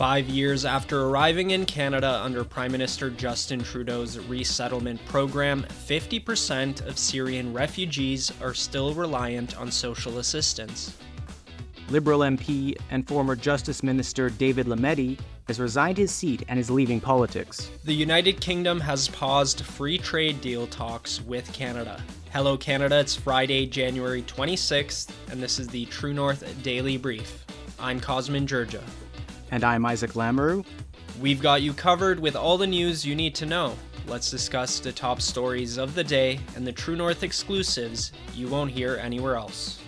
[0.00, 6.98] Five years after arriving in Canada under Prime Minister Justin Trudeau's resettlement program, 50% of
[6.98, 10.96] Syrian refugees are still reliant on social assistance.
[11.90, 17.00] Liberal MP and former Justice Minister David Lametti has resigned his seat and is leaving
[17.00, 17.70] politics.
[17.84, 22.02] The United Kingdom has paused free trade deal talks with Canada.
[22.32, 23.00] Hello, Canada.
[23.00, 27.44] It's Friday, January 26th, and this is the True North Daily Brief.
[27.76, 28.84] I'm Cosmin Dzsurdzsa.
[29.50, 30.64] And I'm Isaac Lamoureux.
[31.20, 33.76] We've got you covered with all the news you need to know.
[34.06, 38.70] Let's discuss the top stories of the day and the True North exclusives you won't
[38.70, 39.80] hear anywhere else.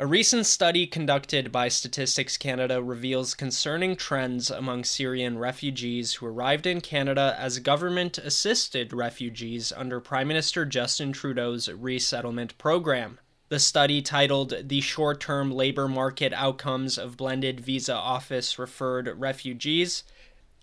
[0.00, 6.68] A recent study conducted by Statistics Canada reveals concerning trends among Syrian refugees who arrived
[6.68, 13.18] in Canada as government assisted refugees under Prime Minister Justin Trudeau's resettlement program.
[13.48, 20.04] The study, titled The Short Term Labor Market Outcomes of Blended Visa Office Referred Refugees,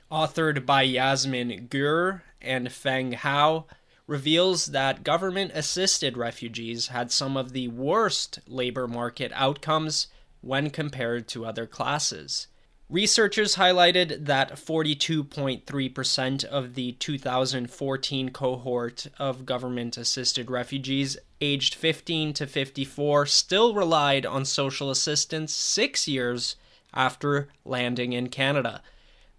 [0.09, 3.65] authored by Yasmin Gur and Feng Hou,
[4.07, 10.07] reveals that government assisted refugees had some of the worst labor market outcomes
[10.41, 12.47] when compared to other classes.
[12.87, 22.45] Researchers highlighted that 42.3% of the 2014 cohort of government assisted refugees aged 15 to
[22.45, 26.57] 54 still relied on social assistance six years
[26.93, 28.83] after landing in Canada.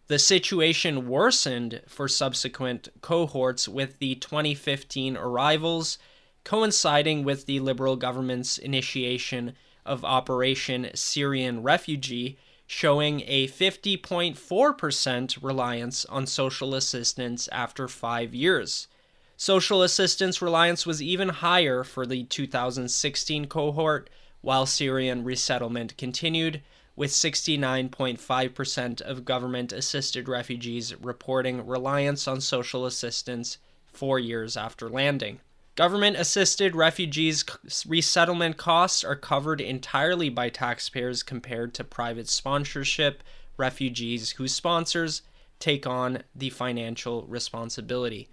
[0.08, 5.98] The situation worsened for subsequent cohorts with the 2015 arrivals
[6.44, 16.24] coinciding with the Liberal government's initiation of Operation Syrian Refugee, showing a 50.4% reliance on
[16.26, 18.86] social assistance after five years.
[19.36, 24.08] Social assistance reliance was even higher for the 2016 cohort,
[24.40, 26.62] while Syrian resettlement continued,
[26.96, 35.40] with 69.5% of government assisted refugees reporting reliance on social assistance four years after landing.
[35.76, 37.44] Government assisted refugees'
[37.86, 43.22] resettlement costs are covered entirely by taxpayers compared to private sponsorship
[43.58, 45.20] refugees whose sponsors
[45.58, 48.28] take on the financial responsibility.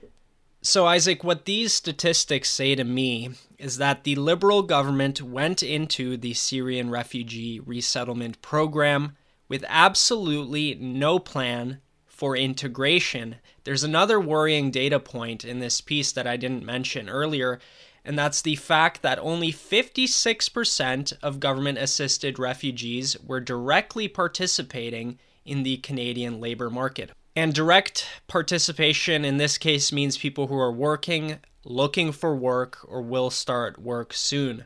[0.66, 6.16] So, Isaac, what these statistics say to me is that the Liberal government went into
[6.16, 9.18] the Syrian refugee resettlement program
[9.50, 13.36] with absolutely no plan for integration.
[13.66, 17.60] There's another worrying data point in this piece that I didn't mention earlier,
[18.06, 25.64] and that's the fact that only 56% of government assisted refugees were directly participating in
[25.64, 27.12] the Canadian labor market.
[27.36, 33.02] And direct participation in this case means people who are working, looking for work, or
[33.02, 34.66] will start work soon.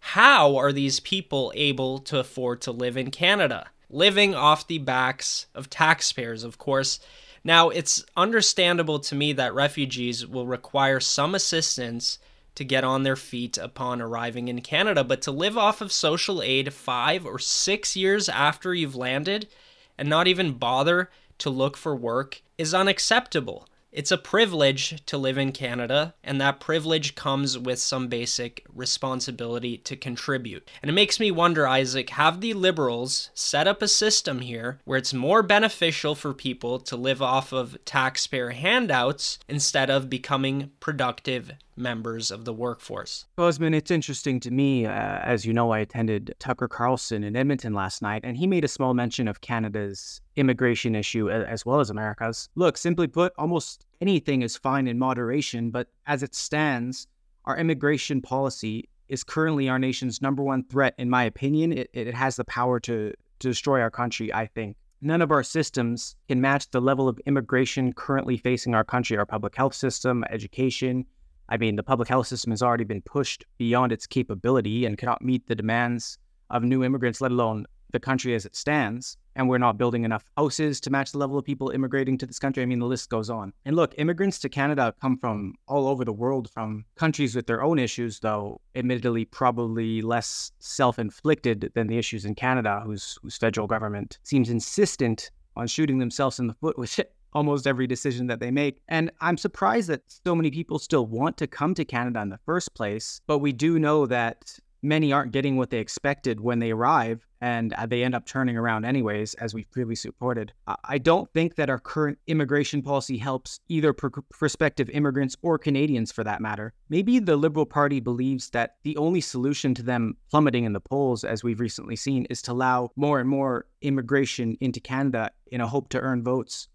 [0.00, 3.68] How are these people able to afford to live in Canada?
[3.88, 6.98] Living off the backs of taxpayers, of course.
[7.44, 12.18] Now, it's understandable to me that refugees will require some assistance
[12.56, 16.42] to get on their feet upon arriving in Canada, but to live off of social
[16.42, 19.48] aid five or six years after you've landed
[19.96, 21.10] and not even bother
[21.44, 23.68] to look for work is unacceptable.
[23.92, 29.76] It's a privilege to live in Canada, and that privilege comes with some basic responsibility
[29.76, 30.68] to contribute.
[30.82, 34.98] And it makes me wonder, Isaac, have the Liberals set up a system here where
[34.98, 41.52] it's more beneficial for people to live off of taxpayer handouts instead of becoming productive
[41.76, 43.26] members of the workforce.
[43.36, 44.86] Cosmin, it's interesting to me.
[44.86, 48.64] Uh, as you know, I attended Tucker Carlson in Edmonton last night, and he made
[48.64, 52.48] a small mention of Canada's immigration issue as well as America's.
[52.54, 57.06] Look, simply put, almost anything is fine in moderation, but as it stands,
[57.44, 60.94] our immigration policy is currently our nation's number one threat.
[60.98, 64.76] In my opinion, it, it has the power to, to destroy our country, I think.
[65.00, 69.26] None of our systems can match the level of immigration currently facing our country, our
[69.26, 71.04] public health system, education,
[71.48, 75.22] I mean, the public health system has already been pushed beyond its capability and cannot
[75.22, 76.18] meet the demands
[76.50, 79.16] of new immigrants, let alone the country as it stands.
[79.36, 82.38] And we're not building enough houses to match the level of people immigrating to this
[82.38, 82.62] country.
[82.62, 83.52] I mean, the list goes on.
[83.64, 87.62] And look, immigrants to Canada come from all over the world, from countries with their
[87.62, 93.36] own issues, though admittedly probably less self inflicted than the issues in Canada, whose, whose
[93.36, 98.28] federal government seems insistent on shooting themselves in the foot with it almost every decision
[98.28, 98.80] that they make.
[98.88, 102.38] And I'm surprised that so many people still want to come to Canada in the
[102.46, 103.20] first place.
[103.26, 107.26] But we do know that many aren't getting what they expected when they arrive.
[107.44, 110.54] And uh, they end up turning around anyways, as we've previously reported.
[110.84, 116.10] I don't think that our current immigration policy helps either pr- prospective immigrants or Canadians
[116.10, 116.72] for that matter.
[116.88, 121.22] Maybe the Liberal Party believes that the only solution to them plummeting in the polls,
[121.22, 125.66] as we've recently seen, is to allow more and more immigration into Canada in a
[125.66, 126.68] hope to earn votes.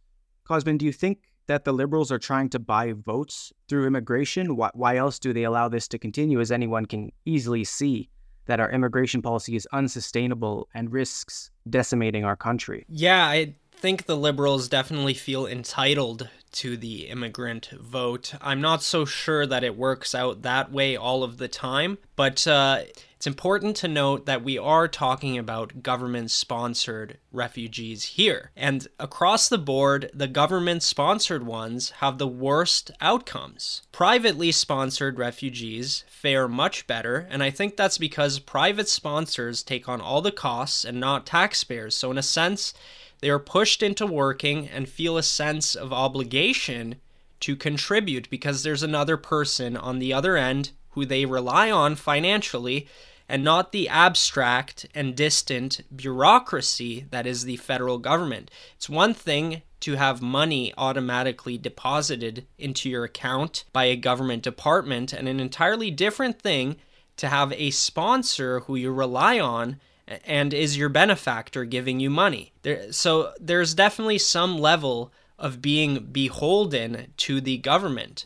[0.47, 4.55] Cosmin, do you think that the Liberals are trying to buy votes through immigration?
[4.55, 8.11] Why, why else do they allow this to continue, as anyone can easily see?
[8.49, 12.83] That our immigration policy is unsustainable and risks decimating our country.
[12.89, 18.33] Yeah, I think the liberals definitely feel entitled to the immigrant vote.
[18.41, 22.47] I'm not so sure that it works out that way all of the time, but
[22.47, 22.81] uh,
[23.19, 28.51] it's important to note that we are talking about government sponsored refugees here.
[28.55, 33.81] And across the board, the government sponsored ones have the worst outcomes.
[33.91, 39.99] Privately sponsored refugees fare much better, and I think that's because private sponsors take on
[39.99, 41.97] all the costs and not taxpayers.
[41.97, 42.73] So, in a sense,
[43.19, 46.95] they are pushed into working and feel a sense of obligation
[47.41, 52.87] to contribute because there's another person on the other end who they rely on financially
[53.27, 58.49] and not the abstract and distant bureaucracy that is the federal government.
[58.75, 65.13] It's one thing to have money automatically deposited into your account by a government department,
[65.13, 66.75] and an entirely different thing
[67.17, 69.79] to have a sponsor who you rely on
[70.25, 72.51] and is your benefactor giving you money.
[72.63, 78.25] There, so there's definitely some level of being beholden to the government.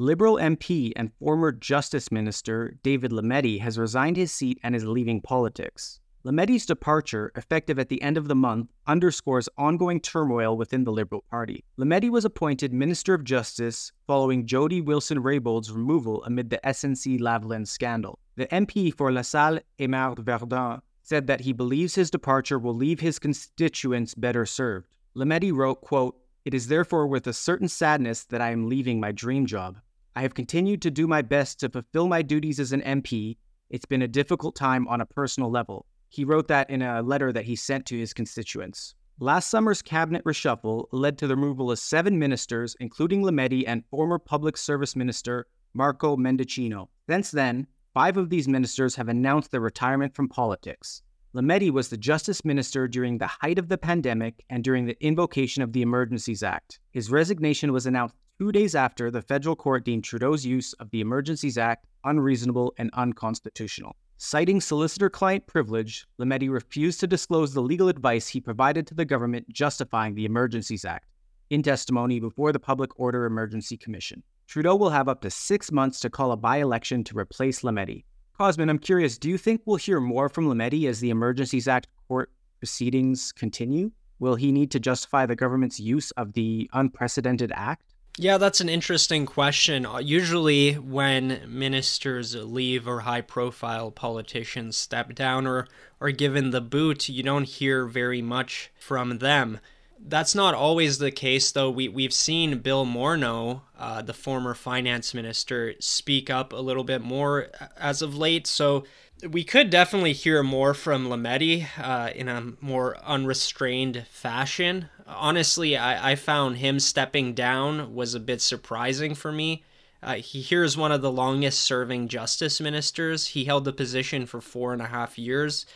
[0.00, 5.20] Liberal MP and former Justice Minister David Lametti has resigned his seat and is leaving
[5.20, 6.00] politics.
[6.24, 11.22] Lametti's departure, effective at the end of the month, underscores ongoing turmoil within the Liberal
[11.30, 11.66] Party.
[11.78, 18.18] Lametti was appointed Minister of Justice following Jody Wilson-Raybould's removal amid the SNC-Lavalin scandal.
[18.36, 23.00] The MP for La Salle Émard Verdun said that he believes his departure will leave
[23.00, 24.96] his constituents better served.
[25.14, 29.12] Lametti wrote, quote, It is therefore with a certain sadness that I am leaving my
[29.12, 29.76] dream job.
[30.16, 33.36] I have continued to do my best to fulfill my duties as an MP.
[33.70, 35.86] It's been a difficult time on a personal level.
[36.08, 38.94] He wrote that in a letter that he sent to his constituents.
[39.20, 44.18] Last summer's cabinet reshuffle led to the removal of seven ministers, including Lametti and former
[44.18, 46.88] Public Service Minister Marco Mendicino.
[47.08, 51.02] Since then, five of these ministers have announced their retirement from politics.
[51.32, 55.62] Lametti was the Justice Minister during the height of the pandemic and during the invocation
[55.62, 56.80] of the Emergencies Act.
[56.90, 61.02] His resignation was announced two days after the federal court deemed Trudeau's use of the
[61.02, 63.94] Emergencies Act unreasonable and unconstitutional.
[64.16, 69.04] Citing solicitor client privilege, Lametti refused to disclose the legal advice he provided to the
[69.04, 71.04] government justifying the Emergencies Act
[71.50, 74.22] in testimony before the Public Order Emergency Commission.
[74.46, 78.04] Trudeau will have up to six months to call a by election to replace Lametti.
[78.38, 81.88] Cosmin, I'm curious, do you think we'll hear more from Lametti as the Emergencies Act
[82.08, 83.90] court proceedings continue?
[84.18, 87.89] Will he need to justify the government's use of the unprecedented act?
[88.20, 89.86] Yeah, that's an interesting question.
[89.86, 95.66] Uh, usually, when ministers leave or high profile politicians step down or
[96.02, 99.58] are given the boot, you don't hear very much from them.
[99.98, 101.70] That's not always the case, though.
[101.70, 107.00] We, we've seen Bill Morneau, uh, the former finance minister, speak up a little bit
[107.00, 108.46] more uh, as of late.
[108.46, 108.84] So
[109.26, 114.90] we could definitely hear more from Lametti uh, in a more unrestrained fashion.
[115.16, 119.64] Honestly, I, I found him stepping down was a bit surprising for me.
[120.02, 123.28] Uh, he here is one of the longest serving justice ministers.
[123.28, 125.66] He held the position for four and a half years.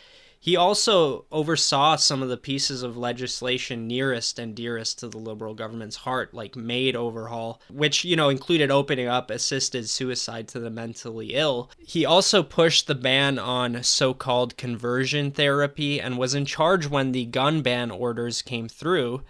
[0.45, 5.55] He also oversaw some of the pieces of legislation nearest and dearest to the Liberal
[5.55, 10.69] government's heart, like MAID overhaul, which, you know, included opening up assisted suicide to the
[10.69, 11.71] mentally ill.
[11.79, 17.11] He also pushed the ban on so called conversion therapy and was in charge when
[17.11, 19.23] the gun ban orders came through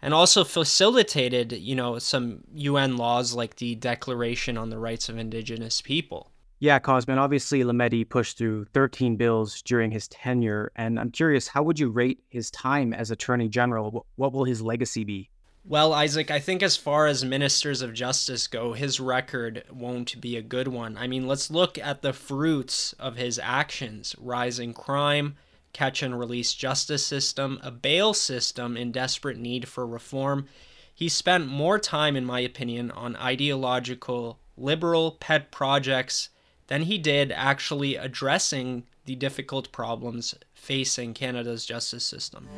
[0.00, 5.18] and also facilitated, you know, some UN laws like the Declaration on the Rights of
[5.18, 6.29] Indigenous People.
[6.62, 7.16] Yeah, Cosmin.
[7.16, 11.88] Obviously, Lametti pushed through 13 bills during his tenure, and I'm curious, how would you
[11.88, 14.06] rate his time as Attorney General?
[14.16, 15.30] What will his legacy be?
[15.64, 20.36] Well, Isaac, I think as far as ministers of justice go, his record won't be
[20.36, 20.98] a good one.
[20.98, 25.36] I mean, let's look at the fruits of his actions rising crime,
[25.72, 30.46] catch and release justice system, a bail system in desperate need for reform.
[30.94, 36.28] He spent more time, in my opinion, on ideological, liberal pet projects
[36.70, 42.48] than he did actually addressing the difficult problems facing Canada's justice system.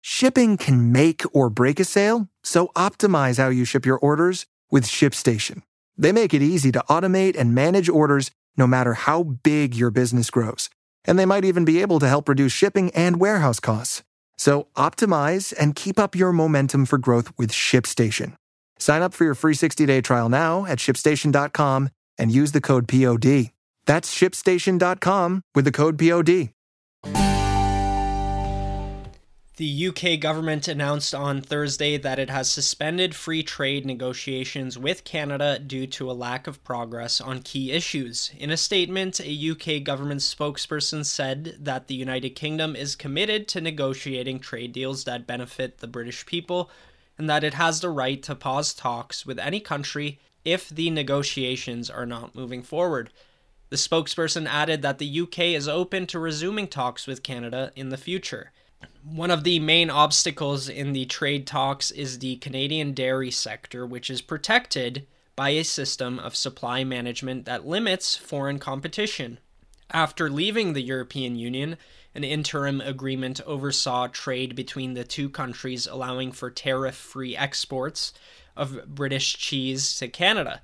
[0.00, 4.84] Shipping can make or break a sale, so optimize how you ship your orders with
[4.84, 5.62] ShipStation.
[5.96, 10.30] They make it easy to automate and manage orders no matter how big your business
[10.30, 10.68] grows.
[11.04, 14.02] and they might even be able to help reduce shipping and warehouse costs.
[14.38, 18.36] So optimize and keep up your momentum for growth with ShipStation.
[18.78, 23.50] Sign up for your free 60-day trial now at shipstation.com and use the code POD.
[23.86, 26.50] That's shipstation.com with the code POD.
[29.56, 35.60] The UK government announced on Thursday that it has suspended free trade negotiations with Canada
[35.60, 38.32] due to a lack of progress on key issues.
[38.36, 43.60] In a statement, a UK government spokesperson said that the United Kingdom is committed to
[43.60, 46.68] negotiating trade deals that benefit the British people
[47.16, 51.88] and that it has the right to pause talks with any country if the negotiations
[51.88, 53.10] are not moving forward.
[53.70, 57.96] The spokesperson added that the UK is open to resuming talks with Canada in the
[57.96, 58.52] future.
[59.02, 64.10] One of the main obstacles in the trade talks is the Canadian dairy sector, which
[64.10, 69.38] is protected by a system of supply management that limits foreign competition.
[69.90, 71.76] After leaving the European Union,
[72.14, 78.12] an interim agreement oversaw trade between the two countries, allowing for tariff free exports
[78.56, 80.62] of British cheese to Canada.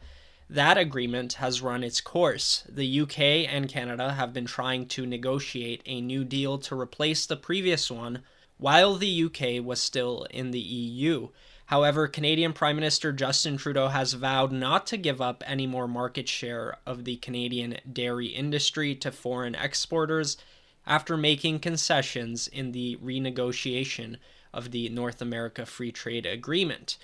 [0.48, 2.64] That agreement has run its course.
[2.68, 7.36] The UK and Canada have been trying to negotiate a new deal to replace the
[7.36, 8.22] previous one
[8.58, 11.28] while the UK was still in the EU.
[11.66, 16.28] However, Canadian Prime Minister Justin Trudeau has vowed not to give up any more market
[16.28, 20.36] share of the Canadian dairy industry to foreign exporters
[20.84, 24.16] after making concessions in the renegotiation
[24.52, 26.98] of the North America Free Trade Agreement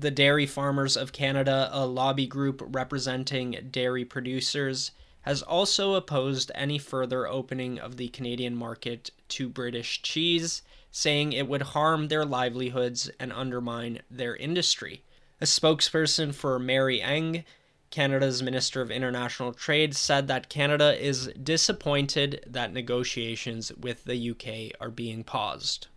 [0.00, 4.92] the Dairy Farmers of Canada, a lobby group representing dairy producers,
[5.22, 11.46] has also opposed any further opening of the Canadian market to British cheese, saying it
[11.46, 15.02] would harm their livelihoods and undermine their industry.
[15.38, 17.44] A spokesperson for Mary Ng,
[17.90, 24.74] Canada's Minister of International Trade, said that Canada is disappointed that negotiations with the UK
[24.80, 25.88] are being paused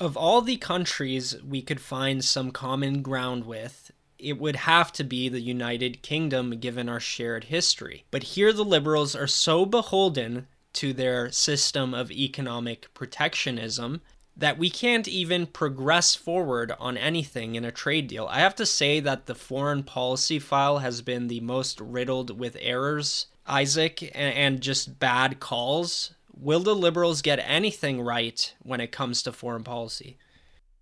[0.00, 5.04] of all the countries we could find some common ground with, it would have to
[5.04, 8.04] be the United Kingdom given our shared history.
[8.10, 14.00] But here the Liberals are so beholden to their system of economic protectionism
[14.36, 18.26] that we can't even progress forward on anything in a trade deal.
[18.30, 22.56] I have to say that the foreign policy file has been the most riddled with
[22.60, 29.22] errors, Isaac, and just bad calls Will the Liberals get anything right when it comes
[29.24, 30.16] to foreign policy?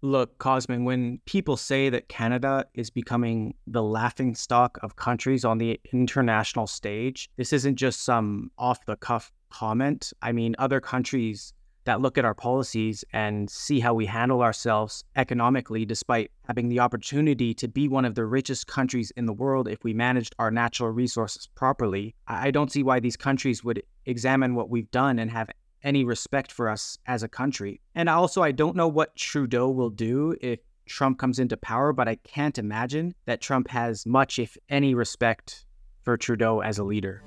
[0.03, 5.59] Look, Cosmin, when people say that Canada is becoming the laughing stock of countries on
[5.59, 10.12] the international stage, this isn't just some off the cuff comment.
[10.23, 11.53] I mean, other countries
[11.88, 16.80] that look at our policies and see how we handle ourselves economically, despite having the
[16.80, 20.50] opportunity to be one of the richest countries in the world if we managed our
[20.50, 22.14] natural resources properly.
[22.26, 25.49] I don't see why these countries would examine what we've done and have
[25.83, 27.80] any respect for us as a country.
[27.95, 32.07] And also, I don't know what Trudeau will do if Trump comes into power, but
[32.07, 35.64] I can't imagine that Trump has much, if any, respect
[36.02, 37.23] for Trudeau as a leader.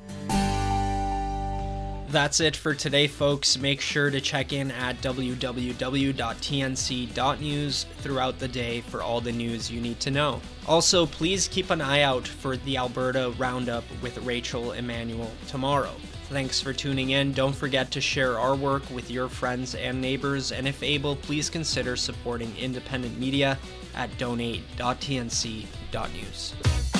[2.11, 3.57] That's it for today, folks.
[3.57, 5.45] Make sure to check in at www.tnc.news
[7.99, 10.41] throughout the day for all the news you need to know.
[10.67, 15.93] Also, please keep an eye out for the Alberta Roundup with Rachel Emmanuel tomorrow.
[16.27, 17.31] Thanks for tuning in.
[17.31, 21.49] Don't forget to share our work with your friends and neighbors, and if able, please
[21.49, 23.57] consider supporting independent media
[23.95, 26.90] at donate.tnc.news.